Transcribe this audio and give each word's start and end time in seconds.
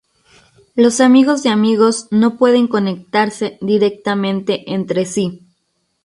Los 0.73 0.99
amigos 0.99 1.43
de 1.43 1.49
amigos 1.51 2.07
no 2.09 2.37
pueden 2.39 2.67
conectarse 2.67 3.59
directamente 3.61 4.73
entre 4.73 5.05
sí. 5.05 5.45